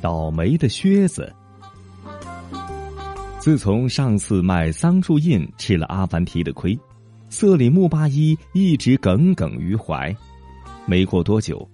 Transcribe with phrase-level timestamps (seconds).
[0.00, 1.32] 倒霉的靴子。
[3.38, 6.78] 自从上次卖桑树印吃了阿凡提的亏，
[7.30, 10.14] 瑟里木巴依一直耿耿于怀。
[10.86, 11.66] 没过多久，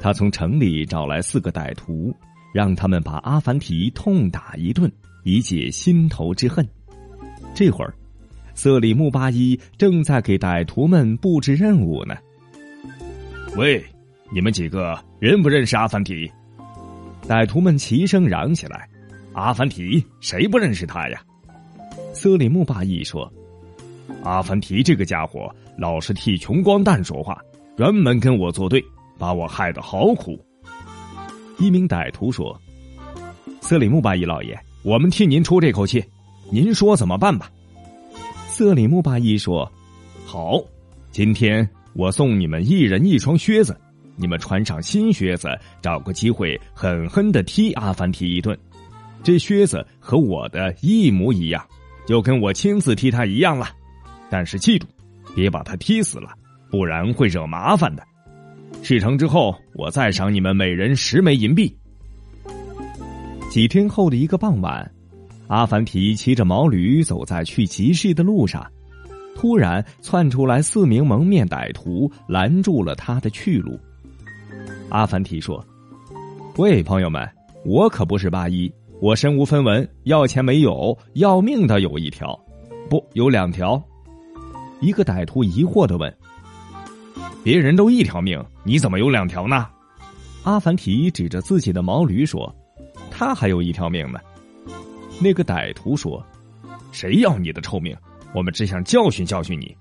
[0.00, 2.12] 他从城里找来四个歹徒，
[2.52, 4.90] 让他们把阿凡提痛打一顿，
[5.22, 6.66] 以解心头之恨。
[7.54, 7.94] 这会儿，
[8.54, 12.16] 瑟里木巴依正在给歹徒们布置任务呢。
[13.56, 13.84] 喂，
[14.32, 16.28] 你们几个认不认识阿凡提？
[17.32, 18.86] 歹徒们齐声嚷起来。
[19.32, 21.18] 阿凡提，谁不认识他呀？
[22.12, 23.32] 瑟里木巴依说
[24.22, 27.40] ：“阿凡提这个家伙老是替穷光蛋说话，
[27.74, 28.84] 专门跟我作对，
[29.16, 30.38] 把我害得好苦。”
[31.58, 32.54] 一名歹徒说
[33.62, 36.04] ：“瑟里木巴依老爷，我们替您出这口气，
[36.50, 37.50] 您说怎么办吧？”
[38.46, 39.66] 瑟里木巴依说
[40.26, 40.60] ：“好，
[41.10, 43.74] 今天我送你们一人一双靴子，
[44.16, 45.48] 你们穿上新靴子，
[45.80, 48.56] 找个机会狠狠的踢阿凡提一顿。”
[49.22, 51.64] 这靴子和我的一模一样，
[52.06, 53.68] 就跟我亲自踢他一样了。
[54.28, 54.86] 但是记住，
[55.34, 56.30] 别把他踢死了，
[56.70, 58.02] 不然会惹麻烦的。
[58.82, 61.72] 事成之后，我再赏你们每人十枚银币。
[63.48, 64.90] 几天后的一个傍晚，
[65.46, 68.66] 阿凡提骑着毛驴走在去集市的路上，
[69.36, 73.78] 突然窜出来四名蒙面歹徒，拦住了他的去路。
[74.88, 75.64] 阿凡提说
[76.58, 77.28] ：“喂，朋友们，
[77.64, 82.38] 我可不是八一。”我身无分文，要钱没有，要命的有一条，
[82.88, 83.82] 不，有两条。
[84.80, 86.16] 一个歹徒疑惑的问
[87.42, 89.66] ：“别人都一条命，你怎么有两条呢？”
[90.44, 92.54] 阿凡提指着自己的毛驴说
[93.10, 94.20] ：“他还有一条命呢。”
[95.20, 96.24] 那个歹徒说
[96.92, 97.96] ：“谁要你的臭命？
[98.32, 99.76] 我们只想教训教训你。”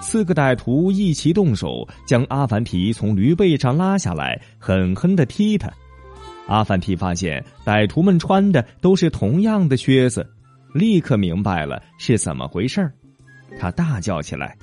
[0.00, 5.68] 四个歹徒一齐动手，将阿凡提从驴背上拉下来，狠狠的踢他。
[6.46, 10.28] 阿凡提发现歹徒们穿的都是同样的靴子，
[10.72, 12.88] 立刻明白了是怎么回事
[13.58, 14.56] 他大叫起来：“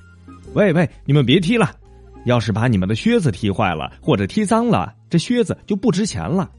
[0.53, 1.72] 喂喂，你们别踢了！
[2.25, 6.50] 要是把你们的靴子踢坏了或者踢脏了，这靴子就不值钱了。”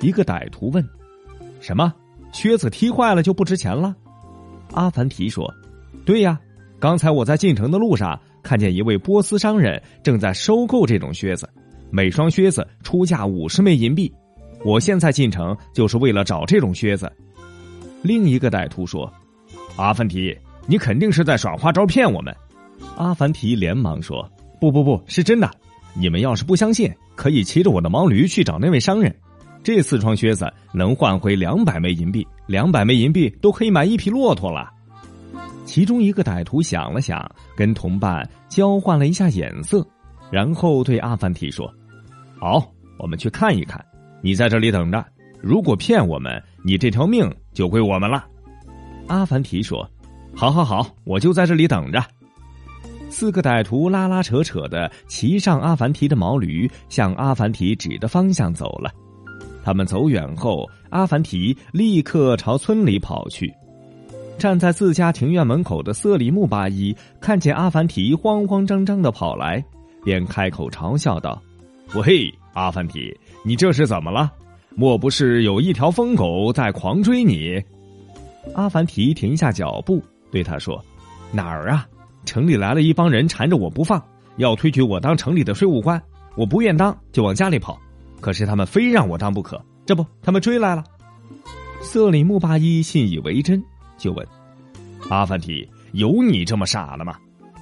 [0.00, 0.86] 一个歹徒问
[1.60, 1.92] ：“什么？
[2.32, 3.94] 靴子踢坏了就不值钱了？”
[4.74, 5.48] 阿凡提说
[6.04, 6.40] ：“对呀，
[6.78, 11.48] 刚才我在进城的路上看见一位波斯商人正在收购这种靴子，
[11.90, 14.12] 每双靴子出价五十枚银币。”
[14.64, 17.10] 我现在进城就是为了找这种靴子。
[18.00, 19.12] 另一个歹徒说
[19.76, 20.34] ：“阿凡提，
[20.66, 22.34] 你肯定是在耍花招骗我们。”
[22.96, 24.26] 阿凡提连忙说
[24.58, 25.50] ：“不不不是真的！
[25.94, 29.14] 你们要是不相信，可以骑着我的毛驴去找那位商人。
[29.62, 34.70] 这四双靴子能换回两百枚银币，两百枚银币都可以买一匹骆驼了。”
[35.64, 39.86] 其中一个歹徒想了想，跟同伴交换了一下眼色，
[40.30, 41.72] 然后对阿凡提说
[42.38, 43.84] ：“好，我们去看一看。”
[44.22, 45.04] 你在这里等着，
[45.42, 48.24] 如果骗我们，你这条命就归我们了。
[49.06, 49.88] 阿凡提说
[50.34, 52.02] ：“好，好，好，我就在这里等着。”
[53.10, 58.90] 四个歹徒拉拉扯扯的骑上阿凡提的毛驴，向阿凡提指的方向走了。
[59.62, 63.52] 他们走远后，阿凡提立刻朝村里跑去。
[64.38, 69.64] 站在自家庭院门口的瑟里木巴依看见阿凡提慌慌张张的跑来，
[70.04, 71.40] 便开口嘲笑道
[71.94, 74.30] ：“喂，阿凡提！”你这是怎么了？
[74.74, 77.62] 莫不是有一条疯狗在狂追你？
[78.54, 80.84] 阿凡提停下脚步，对他说
[81.32, 81.86] ：“哪儿啊？
[82.26, 84.02] 城里来了一帮人缠着我不放，
[84.36, 86.00] 要推举我当城里的税务官。
[86.36, 87.80] 我不愿当，就往家里跑。
[88.20, 89.62] 可是他们非让我当不可。
[89.86, 90.84] 这不，他们追来了。”
[91.80, 93.62] 瑟里木巴依信以为真，
[93.96, 94.26] 就问
[95.10, 97.16] ：“阿凡提，有你这么傻的吗？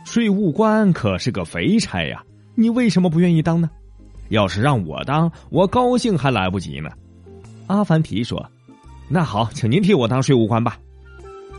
[0.05, 2.23] 税务官可是个肥差呀，
[2.55, 3.71] 你为什么不愿意当呢？”
[4.31, 6.89] 要是让我当，我高兴还来不及呢。
[7.67, 8.45] 阿凡提说
[9.09, 10.79] ：“那好，请您替我当税务官吧。”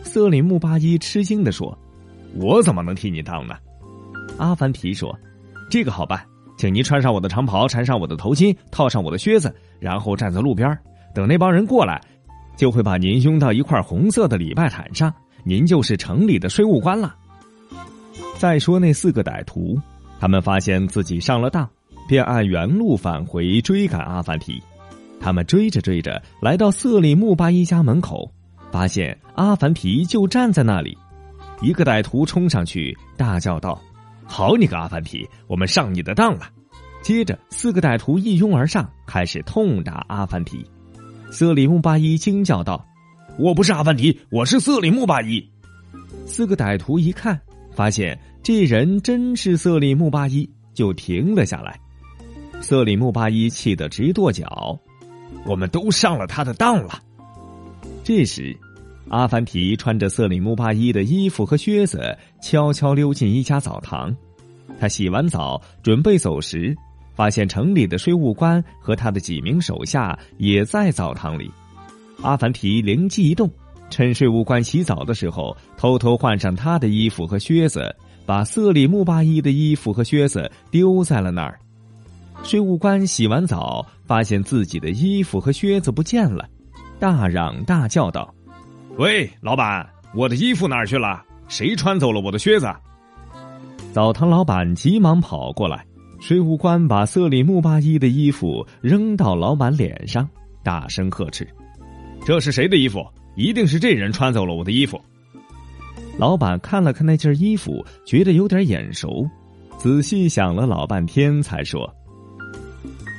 [0.02, 1.78] 瑟里木巴依吃惊的说
[2.36, 3.56] ：“我怎么能替你当呢？”
[4.38, 5.18] 阿凡提说
[5.70, 6.26] ：“这个好办，
[6.58, 10.78] 请您穿上我的长袍，缠上我的头巾，套上我的靴子，然后站在路边
[11.14, 12.02] 等那帮人过来，
[12.56, 15.14] 就会把您拥到一块红色的礼拜毯上，
[15.44, 17.16] 您就是城里的税务官了。”
[18.38, 19.80] 再说那四个歹徒，
[20.20, 21.70] 他们发现自己上了当。
[22.06, 24.62] 便按原路返回追赶阿凡提，
[25.22, 28.30] 他们追着追着来到瑟里木巴一家门口，
[28.74, 30.98] 发现阿凡提就站在那里。
[31.62, 33.82] 一个歹徒冲上去大叫道
[34.28, 36.50] ：“好你个阿凡提，我们上你的当了！”
[37.02, 40.70] 接着四个歹徒一拥而上，开始痛打阿凡提。
[41.34, 42.86] 瑟里木巴依惊叫道
[43.40, 45.44] ：“我不是阿凡提，我是瑟里木巴依！”
[46.28, 47.42] 四个歹徒一看，
[47.72, 51.76] 发现这人真是瑟里木巴依，就停了下来。
[52.62, 54.80] 瑟里木巴依气得直跺脚，
[55.44, 57.02] 我们都上了他的当了。
[58.04, 58.56] 这时，
[59.10, 64.16] 阿凡提穿着瑟里木巴依的衣服和靴子，悄悄溜进一家澡堂。
[64.80, 66.78] 他洗完澡准备走时，
[67.14, 71.50] 发现城里的税务官和他的几名手下也在澡堂里。
[72.22, 73.50] 阿凡提灵机一动，
[73.90, 77.94] 趁税务官洗澡的时候，偷偷换上他的衣服和靴子，
[78.26, 81.60] 把色里木巴依的衣服和靴子丢在了那儿。
[82.44, 86.48] 税务官洗完澡，发现自己的衣服和靴子不见了，
[87.00, 88.34] 大嚷大叫道
[88.98, 91.24] ：“喂，老板，我的衣服哪儿去了？
[91.48, 92.68] 谁穿走了我的靴子？”
[93.94, 95.86] 澡堂老板急忙跑过来，
[96.26, 100.26] 税务官把瑟里木巴依的衣服扔到老板脸上，
[100.64, 101.46] 大声呵斥
[102.26, 103.06] ：“这是谁的衣服？
[103.36, 104.98] 一定是这人穿走了我的衣服！”
[106.18, 109.30] 老板看了看那件衣服，觉得有点眼熟，
[109.78, 111.94] 仔细想了老半天，才说。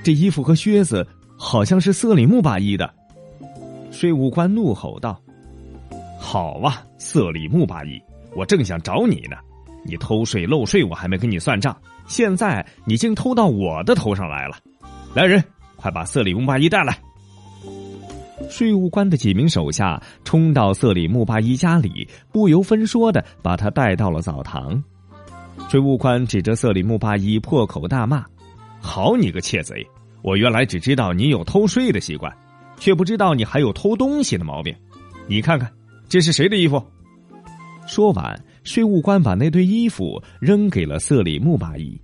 [0.02, 2.90] 这衣服和靴子好像是瑟里木巴依的，
[3.90, 5.20] 税务官怒吼道
[6.18, 8.00] ：“好啊，瑟里木巴依，
[8.34, 9.36] 我正想找你呢！
[9.84, 11.76] 你偷税漏税，我还没跟你算账，
[12.06, 14.56] 现在你竟偷到我的头上来了！
[15.14, 15.42] 来人，
[15.76, 16.98] 快把瑟里木巴依带来！”
[18.50, 24.82] 税务官的几名手下冲到瑟里木巴依家里，不由分说的把他带到了澡堂。
[25.68, 28.24] 税务官指着瑟里木巴依破口大骂。
[28.80, 29.86] 好你个窃贼！
[30.20, 32.30] 我原来只知道你有偷税的习惯，
[32.78, 34.74] 却不知道你还有偷东西的毛病。
[35.26, 35.70] 你看看，
[36.08, 36.82] 这是谁的衣服？
[37.94, 41.96] 说完，税务官把那堆衣服扔给了瑟里木巴依。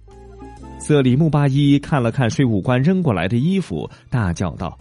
[0.79, 4.79] 瑟里木巴依看了看税务官扔过来的衣服，大叫道：“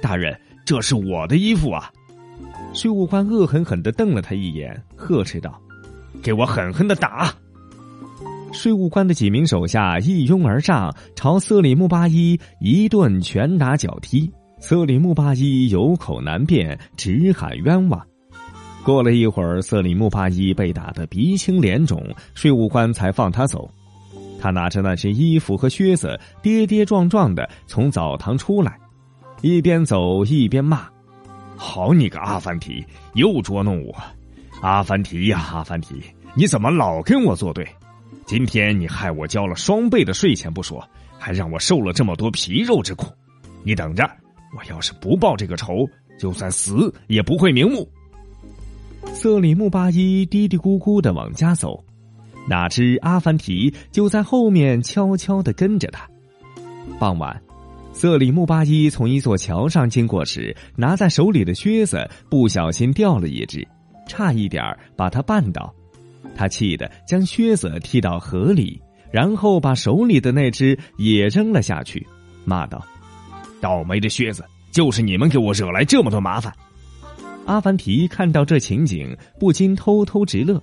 [0.00, 1.90] 大人，这是我的衣服啊！”
[2.72, 5.60] 税务官恶狠狠的瞪了他一眼，呵斥道
[6.22, 7.34] ：“给我狠狠的打！”
[8.54, 14.30] 税务官的几名手下一拥而上，朝瑟里木巴依一顿拳打脚踢。
[14.60, 18.00] 瑟里木巴依有口难辩，直喊冤枉。
[18.88, 22.02] 过了一会儿，瑟里木巴依被打得鼻青脸肿，
[22.32, 23.70] 税务官才放他走。
[24.40, 28.78] 他拿着那些衣服和靴子，跌跌撞撞的从澡堂出来，
[29.42, 30.88] 一边走一边骂
[31.54, 32.82] ：“好你个阿凡提，
[33.12, 33.94] 又捉弄我！
[34.62, 36.02] 阿凡提呀，阿凡提，
[36.34, 37.68] 你怎么老跟我作对？”
[38.24, 40.82] 今天你害我交了双倍的税钱不说，
[41.18, 43.12] 还让我受了这么多皮肉之苦。
[43.62, 44.10] 你等着，
[44.56, 45.86] 我要是不报这个仇，
[46.18, 47.86] 就算死也不会瞑目。
[49.06, 51.82] 瑟里木巴依嘀嘀咕咕的往家走，
[52.48, 56.08] 哪知阿凡提就在后面悄悄的跟着他。
[56.98, 57.40] 傍晚，
[57.92, 63.66] 瑟里木巴依从一座桥上经过时，拿在手里的靴子不小心掉了一只，
[64.06, 64.62] 差一点
[64.96, 65.72] 把他绊倒。
[66.36, 68.80] 他气得将靴子踢到河里，
[69.10, 72.06] 然后把手里的那只也扔了下去，
[72.44, 72.86] 骂道
[73.60, 76.52] ：“倒霉的靴子，就是你们给我惹来这么多麻烦！”
[77.48, 80.62] 阿凡提看到这情景，不禁偷偷直乐。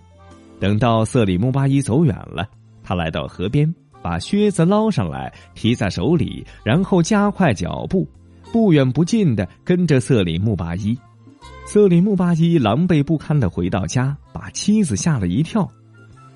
[0.60, 2.48] 等到瑟里木巴依走远了，
[2.84, 3.74] 他来到河边，
[4.04, 8.08] 把靴子捞上来，提在手里，然后加快脚步，
[8.54, 10.96] 不远不近的跟着瑟里木巴依。
[11.66, 15.68] 瑟里木巴依狼狈不堪的回到家，把妻子吓了一跳。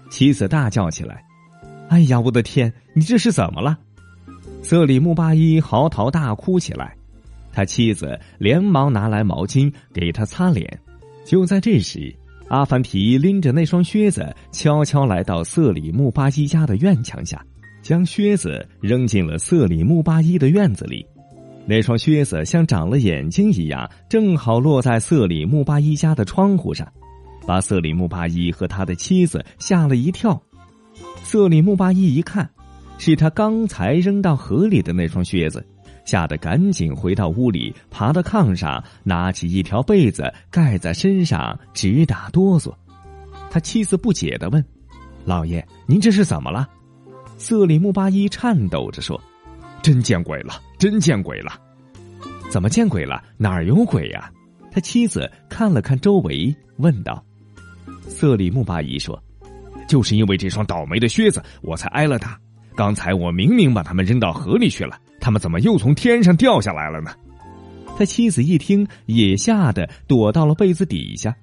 [0.09, 1.23] 妻子大叫起来
[1.89, 2.73] ：“哎呀，我的天！
[2.95, 3.77] 你这是怎么了？”
[4.63, 6.95] 瑟里木巴依嚎啕大哭起来。
[7.59, 10.79] 他妻子连忙拿来毛巾给他擦脸。
[11.25, 12.15] 就在这时，
[12.47, 17.45] 阿凡提拎着那双靴子，悄悄来到瑟里木巴依家的院墙下，
[17.81, 21.05] 将靴子扔进了瑟里木巴依的院子里。
[21.65, 26.87] 那双靴子像长了眼睛一样，正好落在瑟里木巴依家的窗户上，
[27.45, 30.41] 把瑟里木巴依和他的妻子吓了一跳。
[31.23, 32.49] 瑟里木巴依一看，
[32.97, 35.61] 是他刚才扔到河里的那双靴子，
[36.09, 42.73] 吓得赶紧回到屋里，爬到炕上，拿起一条被子盖在身上，直打哆嗦。
[43.51, 44.65] 他妻子不解的问
[45.23, 46.67] ：“老爷，您这是怎么了？”
[47.37, 49.21] 瑟里木巴依颤抖着说。
[49.83, 50.59] 真见鬼了！
[50.79, 51.53] 真见鬼了！
[52.49, 53.23] 怎么见鬼了？
[53.37, 54.31] 哪儿有鬼呀？
[54.71, 57.23] 他妻子看了看周围，问道。
[58.07, 59.21] 瑟里木巴依说
[59.87, 62.35] ：“就是因为这双倒霉的靴子，我才挨了打。
[62.75, 67.11] 刚才我明明把他们扔到河里去了，他们怎么又从天上掉下来了呢？”
[67.97, 71.35] 他妻子一听，也吓得躲到了被子底下。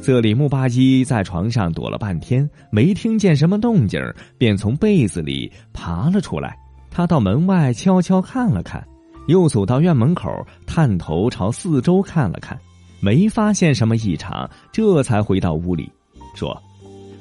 [0.00, 4.00] 瑟里木巴依在床上躲了半天，没听见什么动静，
[4.38, 6.56] 便从被子里爬了出来。
[6.90, 8.84] 他到门外悄悄看了看，
[9.28, 10.28] 又走到院门口，
[10.66, 12.58] 探头朝四周看了看，
[13.00, 15.90] 没发现什么异常，这才回到屋里，
[16.34, 16.60] 说：“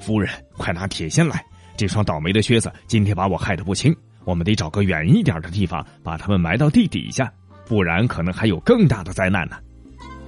[0.02, 1.44] 夫人，快拿铁锨来！
[1.78, 7.32] 这双倒霉的靴子今天把我害得不轻，我们得找个远一点的地方，把他们埋到地底下，
[7.66, 9.58] 不然可能还有更大的灾难呢。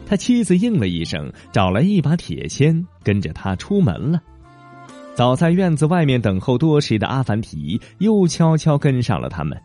[0.05, 4.21] 他妻子应了一声，找来一把铁锨，跟着他出门了。
[5.15, 9.59] 早在院子外面等候多时的阿凡提又悄悄跟上了他们。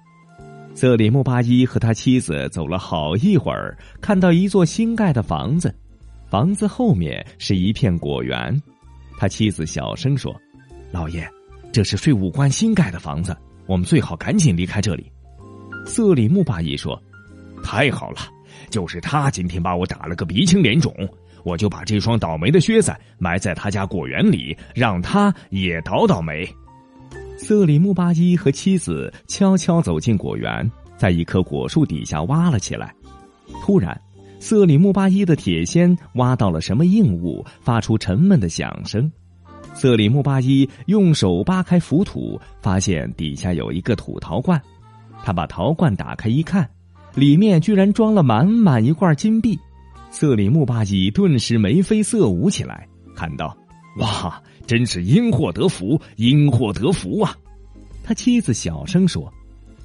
[0.75, 5.75] 瑟里木巴依和他妻子走了好一会儿，看到一座新盖的房子，
[6.29, 8.63] 房子后面是一片果园。
[9.19, 10.33] 他妻子小声说
[10.93, 11.29] ：“老爷，
[11.73, 13.37] 这是税务官新盖的房子，
[13.69, 15.13] 我们最好赶紧离开这里。”
[15.87, 17.01] 瑟里木巴依说
[17.63, 18.19] ：“太好了，
[18.71, 20.93] 就是他今天把我打了个鼻青脸肿。”
[21.45, 26.47] 我就把这双倒霉的靴子埋在他家果园里，让他也倒倒霉。
[27.39, 32.93] 瑟里木巴依和妻子悄悄走进果园，在一棵果树底下挖了起来。
[33.63, 33.99] 突然，
[34.41, 39.11] 瑟里木巴依的铁锨挖到了什么硬物，发出沉闷的响声。
[39.79, 44.61] 瑟里木巴依用手扒开浮土，发现底下有一个土陶罐。
[45.23, 46.69] 他把陶罐打开一看，
[47.15, 49.57] 里面居然装了满满一罐金币。
[50.11, 53.57] 瑟里木巴依顿时眉飞色舞起来，喊道
[53.99, 57.37] ：“哇，真是因祸得福，因祸得福啊！”
[58.03, 59.33] 他妻子小声说：“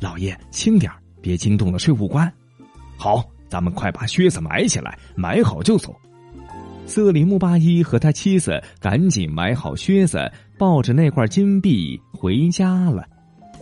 [0.02, 2.32] 老爷，轻点别惊动了税务官。”
[2.98, 5.96] 好，咱们快把靴子埋起来，埋好就走。
[6.86, 13.08] 瑟里木巴依和他妻子赶紧买好靴子，抱着那块金币回家了。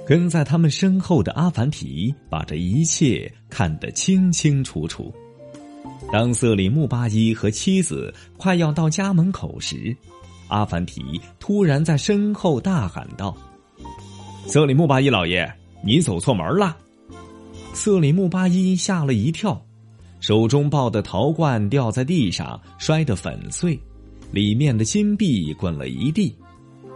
[0.05, 5.13] 跟在他们身后的阿凡提把这一切看得清清楚楚。
[6.11, 9.95] 当瑟里木巴依和妻子快要到家门口时，
[10.49, 13.37] 阿凡提突然在身后大喊道
[14.47, 15.49] ：“瑟里木巴依老爷，
[15.83, 16.75] 你走错门了！”
[17.73, 19.63] 瑟里木巴依吓了一跳，
[20.21, 23.77] 手中抱的陶罐掉在地上，摔得粉碎，
[24.31, 26.33] 里面的金币滚了一地。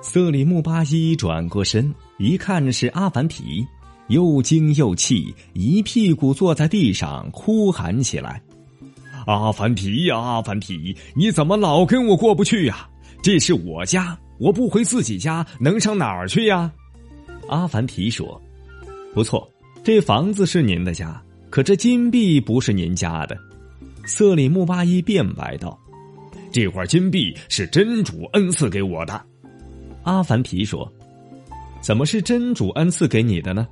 [0.02, 3.66] 瑟里木巴依转过身，一看是阿凡提，
[4.10, 8.40] 又惊又气，一屁股坐在地上，哭喊起来。
[9.26, 12.88] 阿凡提呀，阿凡提，你怎么老跟我过不去呀？
[13.24, 16.72] 这是我家，我不回自己家，能上哪儿去呀？
[17.48, 18.40] 阿凡提说
[19.16, 19.50] ：“不错，
[19.84, 21.20] 这房子是您的家，
[21.56, 23.38] 可这金币不是您家的。”
[24.06, 25.80] 瑟里木巴依辩白道
[26.52, 29.26] ：“这块金币是真主恩赐给我的。”
[30.04, 30.92] 阿凡提说
[31.80, 33.66] ：“怎么是真主恩赐给你的呢？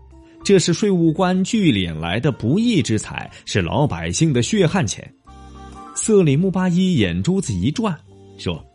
[0.46, 5.13] 这是税务官聚敛来的不义之财，是老百姓的血汗钱。”
[5.94, 7.94] 瑟里木巴依眼珠子一转，
[8.38, 8.66] 说：“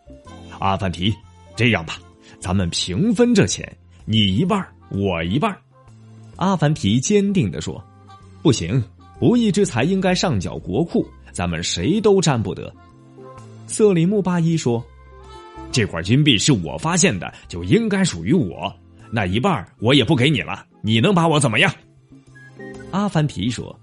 [0.61, 1.15] 阿凡提，
[1.57, 1.99] 这样吧，
[2.41, 3.75] 咱们平分这钱，
[4.05, 5.57] 你一半，我一半。”
[6.37, 7.83] 阿凡提坚定的说
[8.45, 8.85] ：“不行，
[9.19, 12.73] 不义之财应该上缴国库，咱们谁都沾不得。”
[13.67, 14.85] 瑟里木巴依说
[15.71, 18.75] ：“这块金币是我发现的，就应该属于我，
[19.11, 21.73] 那一半我也不给你了，你能把我怎么样？”
[22.91, 23.79] 阿凡提说：“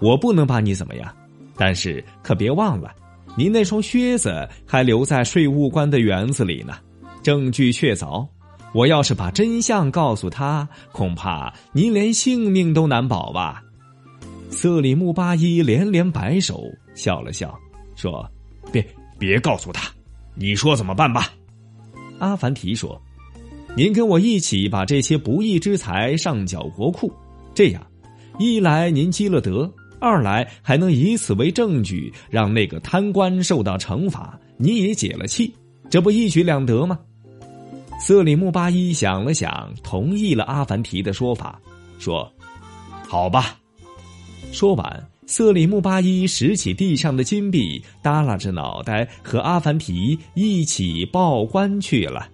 [0.00, 1.14] 我不能把你怎么样。”
[1.56, 2.90] 但是可别忘了，
[3.36, 6.78] 您那双靴子还留在税务官的园子里呢，
[7.22, 8.26] 证据确凿。
[8.72, 13.62] 我要是把真相告诉他，恐怕您连性命都难保吧。
[14.50, 16.64] 瑟里木巴依连连摆手，
[16.94, 17.56] 笑了笑，
[17.94, 18.28] 说
[18.70, 18.84] ：“别
[19.18, 19.90] 别告诉他，
[20.34, 21.32] 你说怎么办吧？”
[22.18, 23.00] 阿凡提说
[23.76, 27.10] ：“您跟我一起把这些不义之财上缴国库，
[27.54, 27.86] 这样，
[28.38, 35.54] 一来您积了德。”二来还能以此为证据，让那个贪官受到惩罚，你也解了气，
[35.90, 36.98] 这不一举两得吗？
[38.00, 41.60] 瑟里木巴依想了想，同意了阿凡提的说法，
[41.98, 42.32] 说
[43.06, 43.56] ：“好吧。”
[44.52, 52.28] 说完，瑟里木巴依拾起地上的金币，耷拉着脑袋和阿凡提一起报官去了。